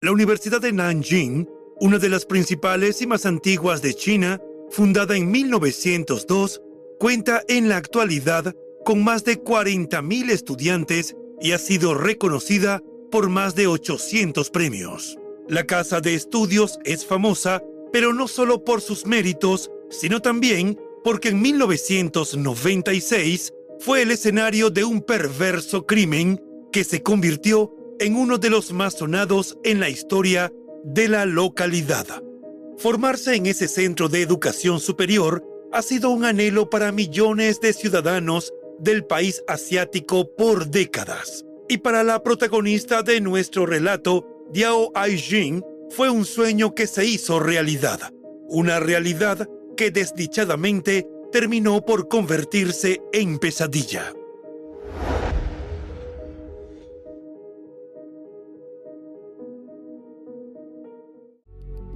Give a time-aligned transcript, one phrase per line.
[0.00, 1.48] La Universidad de Nanjing,
[1.80, 6.60] una de las principales y más antiguas de China, fundada en 1902,
[6.98, 13.54] cuenta en la actualidad con más de 40.000 estudiantes y ha sido reconocida por más
[13.54, 15.18] de 800 premios.
[15.48, 17.62] La casa de estudios es famosa,
[17.92, 24.84] pero no solo por sus méritos, sino también porque en 1996 fue el escenario de
[24.84, 26.40] un perverso crimen
[26.72, 30.52] que se convirtió en uno de los más sonados en la historia
[30.84, 32.06] de la localidad.
[32.76, 38.52] Formarse en ese centro de educación superior ha sido un anhelo para millones de ciudadanos
[38.80, 41.44] del país asiático por décadas.
[41.68, 47.38] Y para la protagonista de nuestro relato, Diao Aijing, fue un sueño que se hizo
[47.38, 48.12] realidad.
[48.48, 54.12] Una realidad que desdichadamente terminó por convertirse en pesadilla.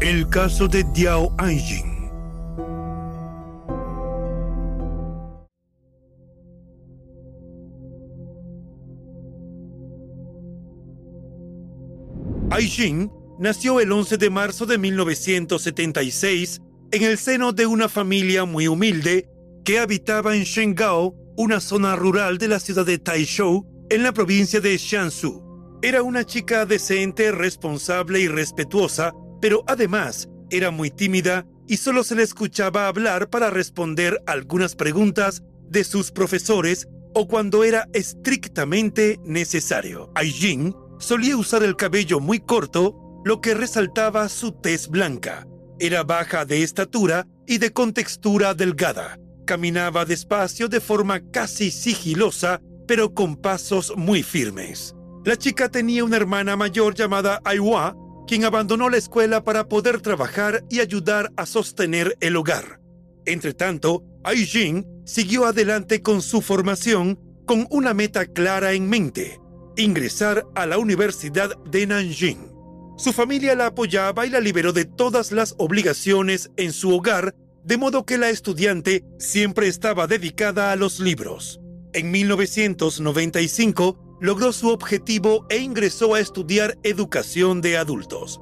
[0.00, 2.10] El caso de Diao Anjing.
[12.50, 16.62] Aijing nació el 11 de marzo de 1976
[16.92, 19.28] en el seno de una familia muy humilde
[19.66, 24.62] que habitaba en Shengao, una zona rural de la ciudad de Taizhou, en la provincia
[24.62, 25.42] de Jiangsu.
[25.82, 32.16] Era una chica decente, responsable y respetuosa pero además era muy tímida y solo se
[32.16, 40.10] le escuchaba hablar para responder algunas preguntas de sus profesores o cuando era estrictamente necesario.
[40.14, 45.46] Aijin solía usar el cabello muy corto, lo que resaltaba su tez blanca.
[45.78, 49.18] Era baja de estatura y de contextura delgada.
[49.46, 54.94] Caminaba despacio de forma casi sigilosa, pero con pasos muy firmes.
[55.24, 57.96] La chica tenía una hermana mayor llamada Aiwa,
[58.30, 62.80] quien abandonó la escuela para poder trabajar y ayudar a sostener el hogar.
[63.26, 69.40] Entre tanto, Aijin siguió adelante con su formación con una meta clara en mente,
[69.76, 72.52] ingresar a la Universidad de Nanjing.
[72.96, 77.34] Su familia la apoyaba y la liberó de todas las obligaciones en su hogar,
[77.64, 81.60] de modo que la estudiante siempre estaba dedicada a los libros.
[81.94, 88.40] En 1995, logró su objetivo e ingresó a estudiar educación de adultos.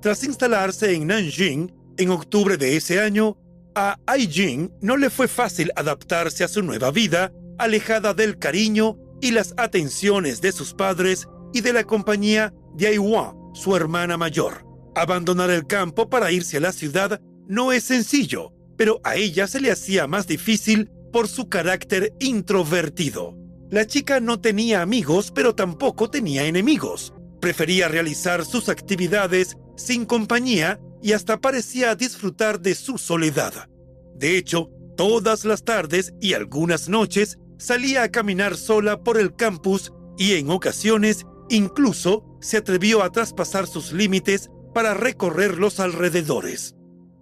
[0.00, 3.36] Tras instalarse en Nanjing en octubre de ese año,
[3.74, 9.32] a Aijing no le fue fácil adaptarse a su nueva vida, alejada del cariño y
[9.32, 14.64] las atenciones de sus padres y de la compañía de Aiwa, su hermana mayor.
[14.94, 19.60] Abandonar el campo para irse a la ciudad no es sencillo, pero a ella se
[19.60, 23.36] le hacía más difícil por su carácter introvertido.
[23.70, 27.12] La chica no tenía amigos, pero tampoco tenía enemigos.
[27.38, 33.68] Prefería realizar sus actividades sin compañía y hasta parecía disfrutar de su soledad.
[34.14, 39.92] De hecho, todas las tardes y algunas noches salía a caminar sola por el campus
[40.16, 46.74] y en ocasiones incluso se atrevió a traspasar sus límites para recorrer los alrededores.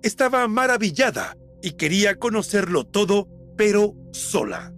[0.02, 4.75] Estaba maravillada y quería conocerlo todo, pero sola.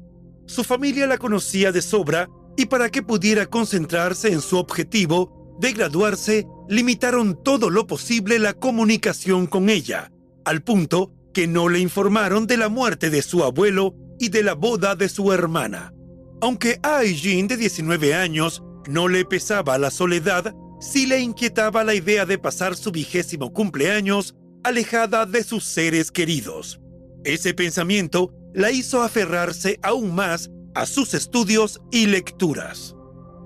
[0.48, 5.72] Su familia la conocía de sobra y para que pudiera concentrarse en su objetivo de
[5.72, 10.10] graduarse, limitaron todo lo posible la comunicación con ella,
[10.46, 14.54] al punto que no le informaron de la muerte de su abuelo y de la
[14.54, 15.92] boda de su hermana.
[16.40, 21.94] Aunque a Aijin, de 19 años, no le pesaba la soledad, sí le inquietaba la
[21.94, 24.34] idea de pasar su vigésimo cumpleaños
[24.64, 26.80] alejada de sus seres queridos.
[27.24, 32.96] Ese pensamiento la hizo aferrarse aún más a sus estudios y lecturas.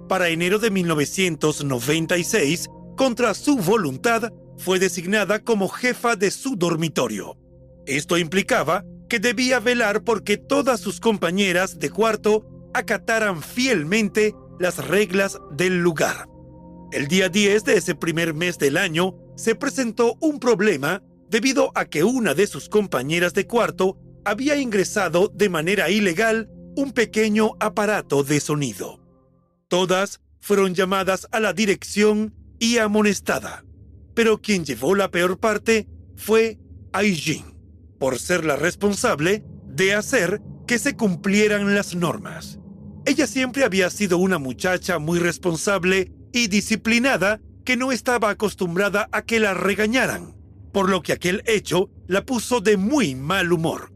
[0.09, 7.37] Para enero de 1996, contra su voluntad, fue designada como jefa de su dormitorio.
[7.85, 15.39] Esto implicaba que debía velar porque todas sus compañeras de cuarto acataran fielmente las reglas
[15.51, 16.27] del lugar.
[16.91, 21.85] El día 10 de ese primer mes del año se presentó un problema debido a
[21.85, 28.23] que una de sus compañeras de cuarto había ingresado de manera ilegal un pequeño aparato
[28.23, 29.01] de sonido.
[29.69, 33.65] Todas fueron llamadas a la dirección y amonestada,
[34.15, 36.59] pero quien llevó la peor parte fue
[36.93, 37.57] Aijin,
[37.99, 42.59] por ser la responsable de hacer que se cumplieran las normas.
[43.05, 49.23] Ella siempre había sido una muchacha muy responsable y disciplinada que no estaba acostumbrada a
[49.23, 50.37] que la regañaran,
[50.73, 53.92] por lo que aquel hecho la puso de muy mal humor.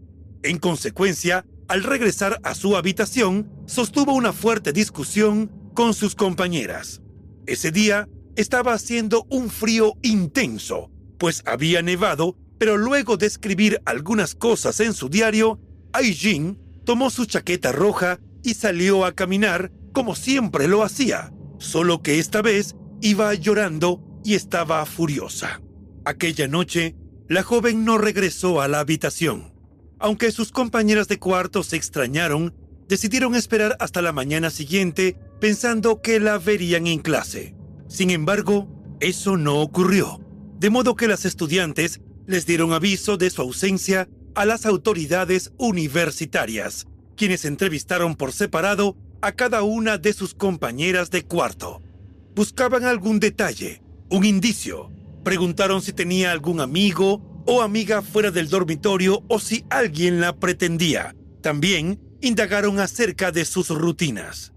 [0.46, 7.02] En consecuencia, al regresar a su habitación, sostuvo una fuerte discusión con sus compañeras.
[7.46, 14.37] Ese día estaba haciendo un frío intenso, pues había nevado, pero luego de escribir algunas
[14.37, 15.58] cosas en su diario,
[15.93, 22.20] Aijin tomó su chaqueta roja y salió a caminar como siempre lo hacía, solo que
[22.20, 25.60] esta vez iba llorando y estaba furiosa.
[26.04, 26.94] Aquella noche,
[27.28, 29.56] la joven no regresó a la habitación.
[29.98, 32.54] Aunque sus compañeras de cuarto se extrañaron,
[32.88, 37.54] decidieron esperar hasta la mañana siguiente pensando que la verían en clase.
[37.88, 38.69] Sin embargo,
[39.00, 40.20] eso no ocurrió,
[40.58, 46.87] de modo que las estudiantes les dieron aviso de su ausencia a las autoridades universitarias,
[47.16, 51.82] quienes entrevistaron por separado a cada una de sus compañeras de cuarto.
[52.34, 54.90] Buscaban algún detalle, un indicio,
[55.26, 61.14] Preguntaron si tenía algún amigo o amiga fuera del dormitorio o si alguien la pretendía.
[61.40, 64.52] También indagaron acerca de sus rutinas.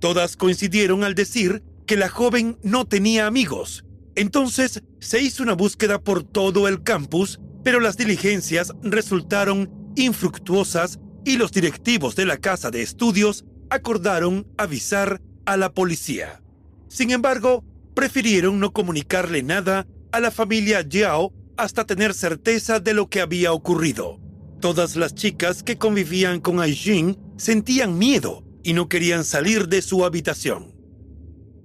[0.00, 3.84] Todas coincidieron al decir que la joven no tenía amigos.
[4.14, 11.36] Entonces se hizo una búsqueda por todo el campus, pero las diligencias resultaron infructuosas y
[11.36, 16.42] los directivos de la casa de estudios acordaron avisar a la policía.
[16.88, 23.08] Sin embargo, prefirieron no comunicarle nada a la familia Yao hasta tener certeza de lo
[23.08, 24.20] que había ocurrido.
[24.60, 30.04] Todas las chicas que convivían con Aijin sentían miedo y no querían salir de su
[30.04, 30.72] habitación.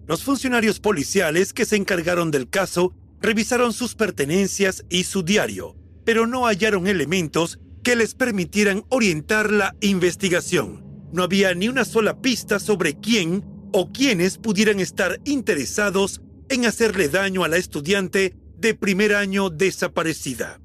[0.08, 5.76] Los funcionarios policiales que se encargaron del caso revisaron sus pertenencias y su diario,
[6.06, 10.84] pero no hallaron elementos que les permitieran orientar la investigación.
[11.12, 17.10] No había ni una sola pista sobre quién o quiénes pudieran estar interesados en hacerle
[17.10, 20.60] daño a la estudiante de primer año desaparecida.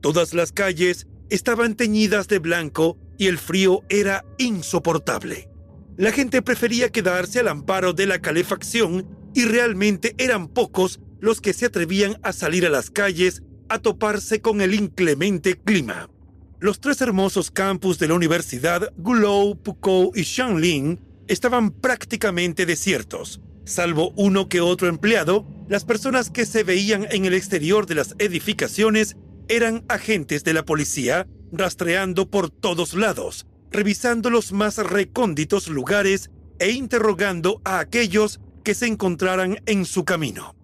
[0.00, 5.48] Todas las calles estaban teñidas de blanco y el frío era insoportable.
[5.96, 11.52] La gente prefería quedarse al amparo de la calefacción y realmente eran pocos los que
[11.52, 16.10] se atrevían a salir a las calles a toparse con el inclemente clima.
[16.60, 24.12] Los tres hermosos campus de la universidad, Gulou, Pukou y Shanling, estaban prácticamente desiertos, Salvo
[24.16, 29.16] uno que otro empleado, las personas que se veían en el exterior de las edificaciones
[29.48, 36.70] eran agentes de la policía, rastreando por todos lados, revisando los más recónditos lugares e
[36.70, 40.56] interrogando a aquellos que se encontraran en su camino.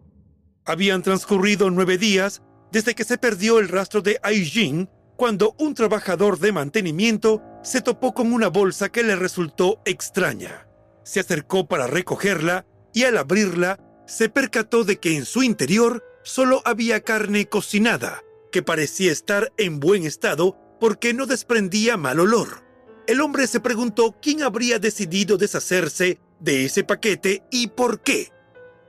[0.64, 6.38] Habían transcurrido nueve días desde que se perdió el rastro de Aijin cuando un trabajador
[6.38, 10.69] de mantenimiento se topó con una bolsa que le resultó extraña.
[11.05, 12.67] Se acercó para recogerla
[12.99, 13.78] y al abrirla
[14.09, 19.78] se percató de que en su interior solo había carne cocinada, que parecía estar en
[19.78, 22.64] buen estado porque no desprendía mal olor.
[23.07, 28.33] El hombre se preguntó quién habría decidido deshacerse de ese paquete y por qué.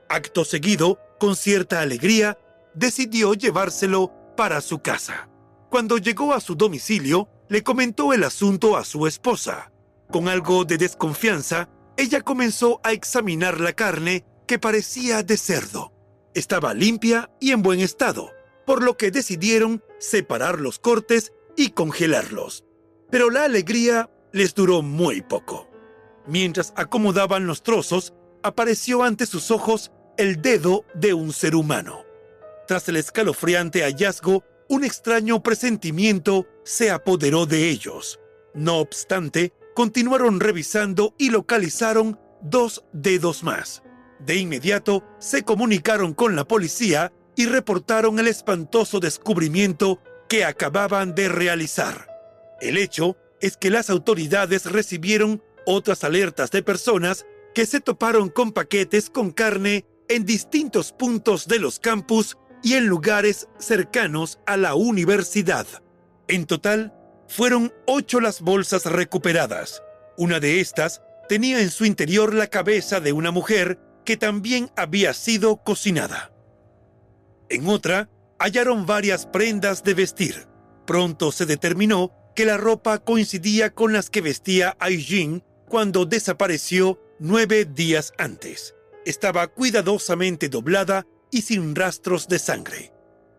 [0.08, 2.36] Acto seguido, con cierta alegría,
[2.74, 5.28] decidió llevárselo para su casa.
[5.70, 9.70] Cuando llegó a su domicilio, le comentó el asunto a su esposa.
[10.10, 11.68] Con algo de desconfianza,
[12.00, 15.92] ella comenzó a examinar la carne que parecía de cerdo.
[16.32, 18.30] Estaba limpia y en buen estado,
[18.64, 22.64] por lo que decidieron separar los cortes y congelarlos.
[23.10, 25.68] Pero la alegría les duró muy poco.
[26.26, 32.06] Mientras acomodaban los trozos, apareció ante sus ojos el dedo de un ser humano.
[32.66, 38.18] Tras el escalofriante hallazgo, un extraño presentimiento se apoderó de ellos.
[38.54, 43.82] No obstante, continuaron revisando y localizaron dos dedos más.
[44.18, 51.28] De inmediato se comunicaron con la policía y reportaron el espantoso descubrimiento que acababan de
[51.28, 52.06] realizar.
[52.60, 58.52] El hecho es que las autoridades recibieron otras alertas de personas que se toparon con
[58.52, 64.74] paquetes con carne en distintos puntos de los campus y en lugares cercanos a la
[64.74, 65.66] universidad.
[66.28, 66.94] En total,
[67.30, 69.84] fueron ocho las bolsas recuperadas.
[70.16, 75.14] Una de estas tenía en su interior la cabeza de una mujer que también había
[75.14, 76.32] sido cocinada.
[77.48, 78.10] En otra,
[78.40, 80.48] hallaron varias prendas de vestir.
[80.88, 87.64] Pronto se determinó que la ropa coincidía con las que vestía Aijin cuando desapareció nueve
[87.64, 88.74] días antes.
[89.06, 92.92] Estaba cuidadosamente doblada y sin rastros de sangre.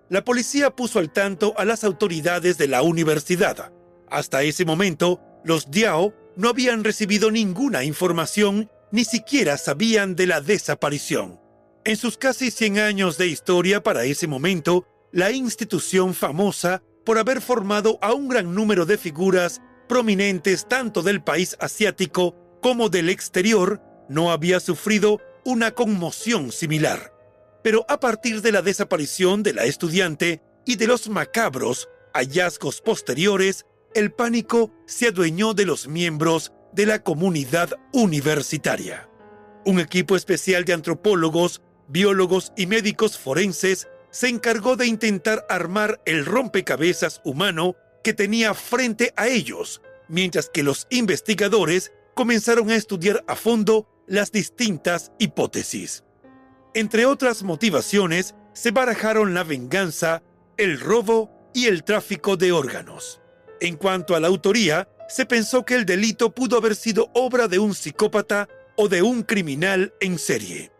[0.07, 3.73] La policía puso al tanto a las autoridades de la universidad.
[4.11, 10.41] Hasta ese momento, los Diao no habían recibido ninguna información, ni siquiera sabían de la
[10.41, 11.39] desaparición.
[11.85, 17.41] En sus casi 100 años de historia para ese momento, la institución famosa por haber
[17.41, 23.81] formado a un gran número de figuras prominentes tanto del país asiático como del exterior,
[24.09, 27.13] no había sufrido una conmoción similar.
[27.63, 33.65] Pero a partir de la desaparición de la estudiante y de los macabros hallazgos posteriores,
[33.93, 39.09] el pánico se adueñó de los miembros de la comunidad universitaria.
[39.65, 46.25] Un equipo especial de antropólogos, biólogos y médicos forenses se encargó de intentar armar el
[46.25, 53.35] rompecabezas humano que tenía frente a ellos, mientras que los investigadores comenzaron a estudiar a
[53.35, 56.03] fondo las distintas hipótesis.
[56.73, 60.23] Entre otras motivaciones, se barajaron la venganza,
[60.57, 63.20] el robo y el tráfico de órganos.
[63.61, 67.59] En cuanto a la autoría, se pensó que el delito pudo haber sido obra de
[67.59, 70.71] un psicópata o de un criminal en serie.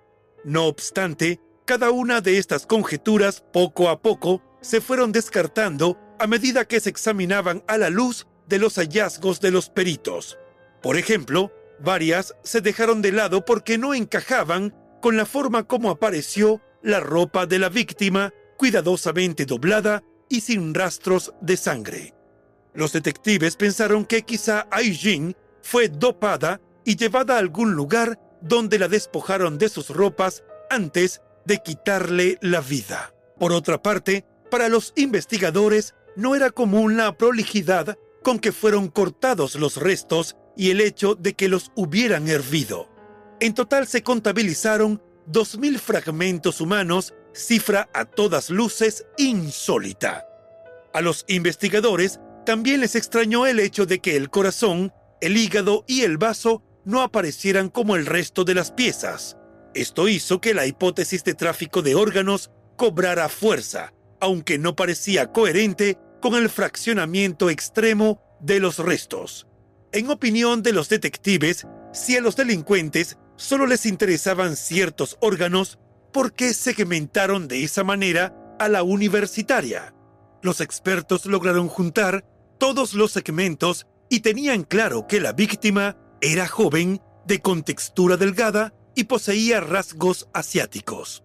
[0.44, 6.66] No obstante, cada una de estas conjeturas poco a poco se fueron descartando a medida
[6.66, 10.40] que se examinaban a la luz de los hallazgos de los peritos.
[10.82, 16.62] Por ejemplo, varias se dejaron de lado porque no encajaban con la forma como apareció
[16.82, 22.16] la ropa de la víctima, cuidadosamente doblada y sin rastros de sangre.
[22.74, 28.88] Los detectives pensaron que quizá Aijin fue dopada y llevada a algún lugar donde la
[28.88, 33.14] despojaron de sus ropas antes de quitarle la vida.
[33.40, 39.56] Por otra parte, para los investigadores no era común la prolijidad con que fueron cortados
[39.56, 42.90] los restos y el hecho de que los hubieran hervido.
[43.40, 50.28] En total se contabilizaron 2.000 fragmentos humanos, cifra a todas luces insólita.
[50.94, 56.02] A los investigadores también les extrañó el hecho de que el corazón, el hígado y
[56.02, 59.38] el vaso no aparecieran como el resto de las piezas.
[59.74, 65.98] Esto hizo que la hipótesis de tráfico de órganos cobrara fuerza, aunque no parecía coherente
[66.22, 69.48] con el fraccionamiento extremo de los restos.
[69.92, 75.80] En opinión de los detectives, si a los delincuentes solo les interesaban ciertos órganos,
[76.12, 79.94] ¿por qué segmentaron de esa manera a la universitaria?
[80.42, 82.26] Los expertos lograron juntar
[82.62, 89.06] todos los segmentos y tenían claro que la víctima era joven, de contextura delgada y
[89.06, 91.24] poseía rasgos asiáticos.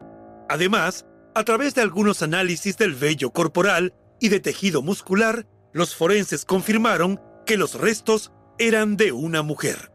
[0.49, 6.47] Además, a través de algunos análisis del vello corporal y de tejido muscular, los forenses
[6.47, 9.93] confirmaron que los restos eran de una mujer.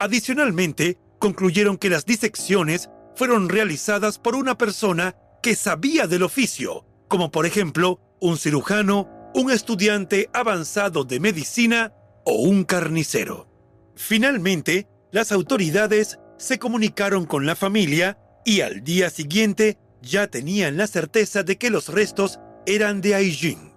[0.00, 7.30] Adicionalmente, concluyeron que las disecciones fueron realizadas por una persona que sabía del oficio, como
[7.30, 11.92] por ejemplo un cirujano, un estudiante avanzado de medicina
[12.24, 13.46] o un carnicero.
[13.94, 20.86] Finalmente, las autoridades se comunicaron con la familia y al día siguiente ya tenían la
[20.86, 23.74] certeza de que los restos eran de Aijin.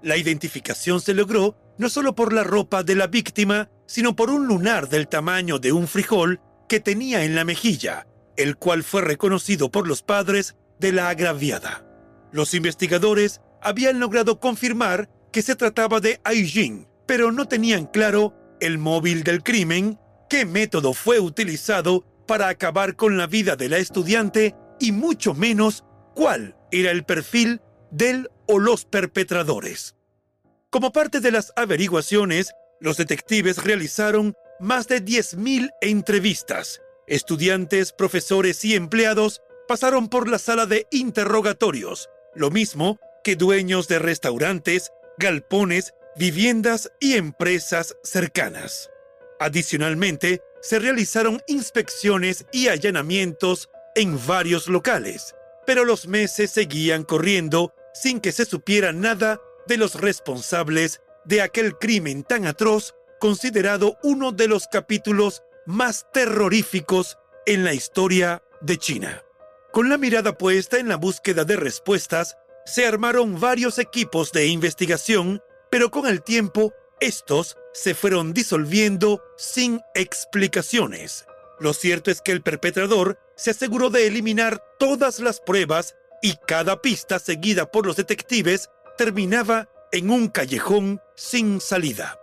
[0.00, 4.46] La identificación se logró no solo por la ropa de la víctima, sino por un
[4.46, 9.72] lunar del tamaño de un frijol que tenía en la mejilla, el cual fue reconocido
[9.72, 11.84] por los padres de la agraviada.
[12.30, 18.78] Los investigadores habían logrado confirmar que se trataba de Aijin, pero no tenían claro el
[18.78, 19.98] móvil del crimen,
[20.28, 25.84] qué método fue utilizado para acabar con la vida de la estudiante y mucho menos
[26.14, 29.96] cuál era el perfil del o los perpetradores.
[30.70, 36.80] Como parte de las averiguaciones, los detectives realizaron más de 10.000 entrevistas.
[37.06, 43.98] Estudiantes, profesores y empleados pasaron por la sala de interrogatorios, lo mismo que dueños de
[43.98, 48.90] restaurantes, galpones, viviendas y empresas cercanas.
[49.38, 55.34] Adicionalmente, se realizaron inspecciones y allanamientos en varios locales,
[55.66, 61.76] pero los meses seguían corriendo sin que se supiera nada de los responsables de aquel
[61.78, 69.22] crimen tan atroz considerado uno de los capítulos más terroríficos en la historia de China.
[69.72, 75.42] Con la mirada puesta en la búsqueda de respuestas, se armaron varios equipos de investigación,
[75.70, 81.26] pero con el tiempo estos se fueron disolviendo sin explicaciones.
[81.58, 86.80] Lo cierto es que el perpetrador se aseguró de eliminar todas las pruebas y cada
[86.82, 92.18] pista seguida por los detectives terminaba en un callejón sin salida.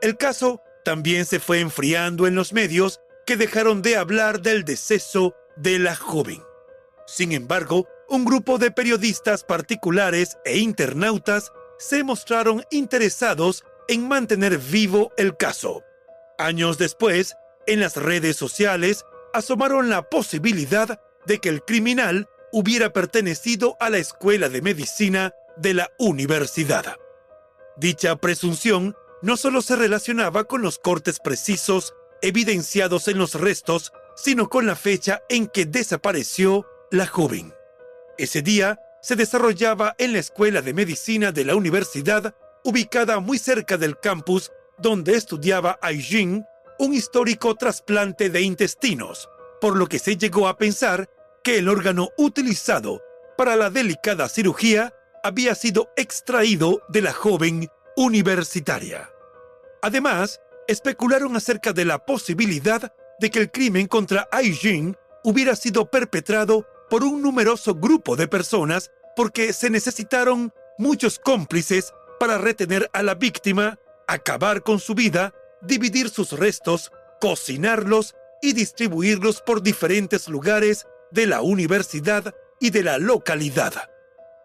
[0.00, 5.34] El caso también se fue enfriando en los medios que dejaron de hablar del deceso
[5.56, 6.42] de la joven.
[7.06, 15.12] Sin embargo, un grupo de periodistas particulares e internautas se mostraron interesados en mantener vivo
[15.16, 15.82] el caso.
[16.38, 17.36] Años después,
[17.66, 23.98] en las redes sociales asomaron la posibilidad de que el criminal hubiera pertenecido a la
[23.98, 26.96] Escuela de Medicina de la universidad.
[27.76, 34.48] Dicha presunción no solo se relacionaba con los cortes precisos evidenciados en los restos, sino
[34.48, 37.57] con la fecha en que desapareció la joven.
[38.18, 42.34] Ese día se desarrollaba en la Escuela de Medicina de la universidad,
[42.64, 46.44] ubicada muy cerca del campus donde estudiaba Aijin,
[46.80, 49.28] un histórico trasplante de intestinos,
[49.60, 51.08] por lo que se llegó a pensar
[51.44, 53.00] que el órgano utilizado
[53.36, 54.92] para la delicada cirugía
[55.22, 59.08] había sido extraído de la joven universitaria.
[59.80, 66.66] Además, especularon acerca de la posibilidad de que el crimen contra Aijin hubiera sido perpetrado
[66.88, 73.14] por un numeroso grupo de personas porque se necesitaron muchos cómplices para retener a la
[73.14, 81.26] víctima, acabar con su vida, dividir sus restos, cocinarlos y distribuirlos por diferentes lugares de
[81.26, 83.74] la universidad y de la localidad.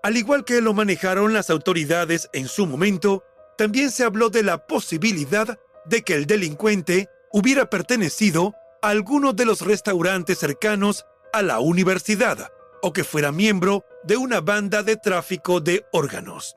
[0.02, 3.24] Al igual que lo manejaron las autoridades en su momento,
[3.58, 9.46] también se habló de la posibilidad de que el delincuente hubiera pertenecido a alguno de
[9.46, 15.60] los restaurantes cercanos a la universidad o que fuera miembro de una banda de tráfico
[15.60, 16.56] de órganos.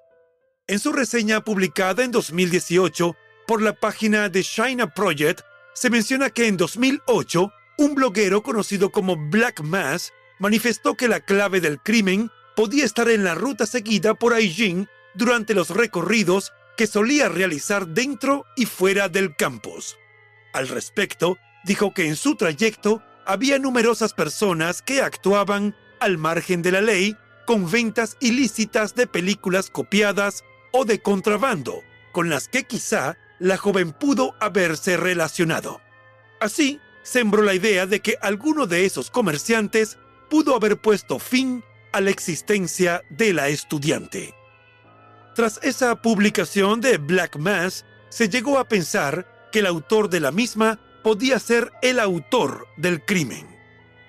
[0.69, 5.41] En su reseña publicada en 2018 por la página de China Project,
[5.75, 11.61] se menciona que en 2008 un bloguero conocido como Black Mass manifestó que la clave
[11.61, 17.29] del crimen podía estar en la ruta seguida por Aijin durante los recorridos que solía
[17.29, 19.97] realizar dentro y fuera del campus.
[20.53, 26.73] Al respecto, dijo que en su trayecto había numerosas personas que actuaban al margen de
[26.73, 33.17] la ley con ventas ilícitas de películas copiadas o de contrabando, con las que quizá
[33.39, 35.81] la joven pudo haberse relacionado.
[36.41, 41.63] Así, sembró la idea de que alguno de esos comerciantes pudo haber puesto fin
[41.93, 44.35] a la existencia de la estudiante.
[45.35, 50.33] Tras esa publicación de Black Mass, se llegó a pensar que el autor de la
[50.33, 53.47] misma podía ser el autor del crimen.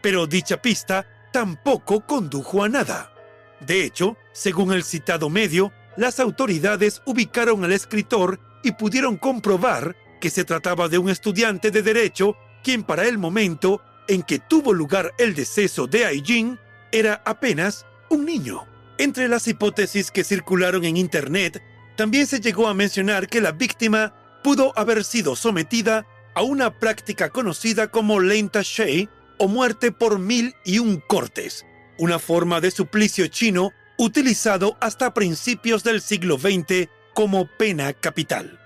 [0.02, 3.14] Pero dicha pista tampoco condujo a nada.
[3.60, 10.32] De hecho, según el citado medio, las autoridades ubicaron al escritor y pudieron comprobar que
[10.32, 15.14] se trataba de un estudiante de derecho quien para el momento en que tuvo lugar
[15.20, 16.58] el deceso de Aijin
[16.92, 18.66] era apenas un niño.
[18.98, 21.62] Entre las hipótesis que circularon en Internet,
[21.96, 26.08] también se llegó a mencionar que la víctima pudo haber sido sometida
[26.38, 31.66] a una práctica conocida como lenta shei o muerte por mil y un cortes,
[31.98, 38.60] una forma de suplicio chino utilizado hasta principios del siglo XX como pena capital.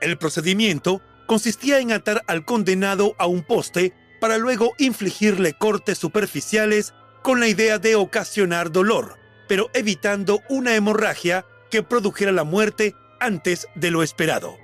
[0.00, 6.94] El procedimiento consistía en atar al condenado a un poste para luego infligirle cortes superficiales
[7.22, 13.68] con la idea de ocasionar dolor, pero evitando una hemorragia que produjera la muerte antes
[13.74, 14.56] de lo esperado.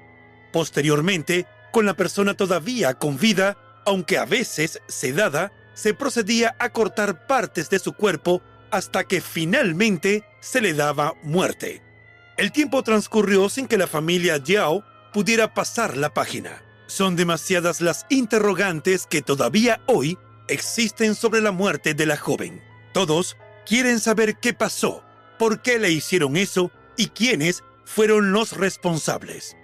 [0.50, 7.26] Posteriormente, con la persona todavía con vida, aunque a veces sedada, se procedía a cortar
[7.26, 11.82] partes de su cuerpo hasta que finalmente se le daba muerte.
[12.37, 16.62] El tiempo transcurrió sin que la familia Yao pudiera pasar la página.
[16.87, 22.62] Son demasiadas las interrogantes que todavía hoy existen sobre la muerte de la joven.
[22.92, 25.02] Todos quieren saber qué pasó,
[25.40, 29.56] por qué le hicieron eso y quiénes fueron los responsables.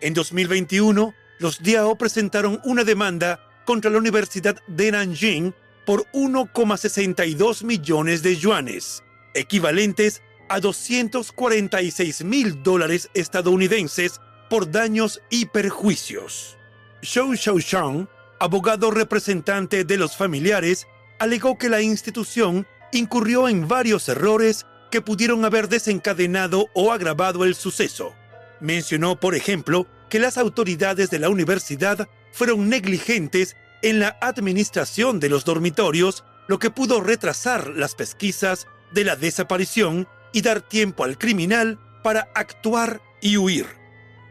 [0.00, 5.54] En 2021, los Diao presentaron una demanda contra la Universidad de Nanjing
[5.86, 9.02] por 1,62 millones de yuanes,
[9.34, 16.58] equivalentes a 246 mil dólares estadounidenses por daños y perjuicios.
[17.02, 20.86] Shou Xiaoshang, abogado representante de los familiares,
[21.18, 27.54] alegó que la institución incurrió en varios errores que pudieron haber desencadenado o agravado el
[27.54, 28.14] suceso.
[28.60, 35.30] Mencionó, por ejemplo, que las autoridades de la universidad fueron negligentes en la administración de
[35.30, 41.16] los dormitorios, lo que pudo retrasar las pesquisas de la desaparición y dar tiempo al
[41.16, 43.66] criminal para actuar y huir.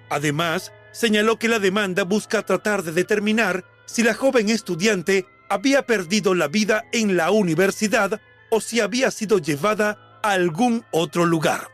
[0.10, 6.36] Además, señaló que la demanda busca tratar de determinar si la joven estudiante había perdido
[6.36, 11.70] la vida en la universidad o si había sido llevada a algún otro lugar.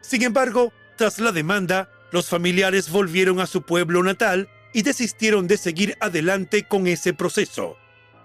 [0.00, 5.56] Sin embargo, tras la demanda, los familiares volvieron a su pueblo natal y desistieron de
[5.56, 7.76] seguir adelante con ese proceso.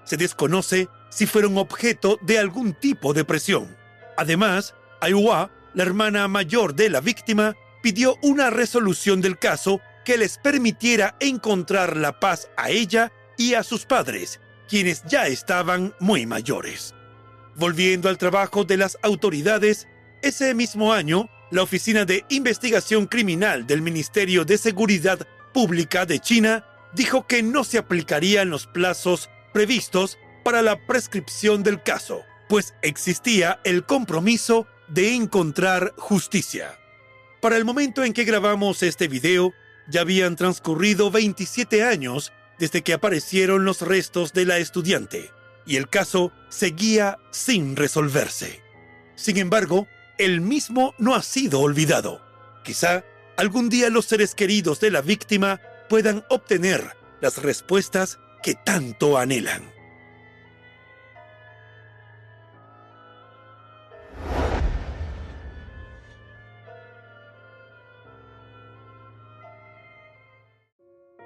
[0.04, 3.78] Se desconoce si fueron objeto de algún tipo de presión.
[4.18, 10.38] Además, Ayua, la hermana mayor de la víctima, pidió una resolución del caso que les
[10.38, 16.94] permitiera encontrar la paz a ella y a sus padres, quienes ya estaban muy mayores.
[17.56, 19.88] Volviendo al trabajo de las autoridades,
[20.22, 26.66] ese mismo año, la Oficina de Investigación Criminal del Ministerio de Seguridad Pública de China
[26.94, 33.60] dijo que no se aplicarían los plazos previstos para la prescripción del caso, pues existía
[33.66, 36.80] el compromiso de encontrar justicia.
[37.42, 39.54] Para el momento en que grabamos este video,
[39.90, 45.32] ya habían transcurrido 27 años desde que aparecieron los restos de la estudiante,
[45.66, 48.62] y el caso seguía sin resolverse.
[49.16, 49.88] Sin embargo,
[50.22, 52.22] el mismo no ha sido olvidado.
[52.64, 53.04] Quizá
[53.38, 59.64] algún día los seres queridos de la víctima puedan obtener las respuestas que tanto anhelan.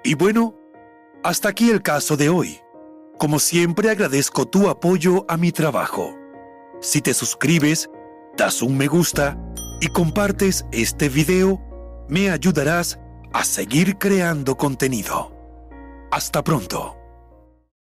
[0.04, 0.58] Y bueno,
[1.22, 2.60] hasta aquí el caso de hoy.
[3.18, 6.16] Como siempre agradezco tu apoyo a mi trabajo.
[6.80, 7.90] Si te suscribes,
[8.36, 9.38] das un me gusta
[9.80, 11.60] y compartes este video,
[12.08, 12.98] me ayudarás
[13.32, 15.32] a seguir creando contenido.
[16.10, 17.05] Hasta pronto.